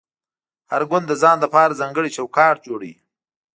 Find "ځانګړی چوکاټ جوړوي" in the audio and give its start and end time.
1.81-2.93